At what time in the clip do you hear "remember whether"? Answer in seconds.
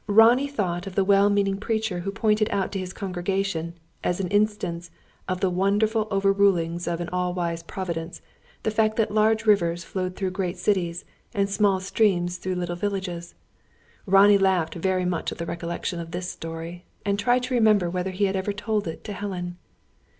17.53-18.09